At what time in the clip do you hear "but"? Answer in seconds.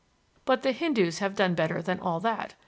0.45-0.63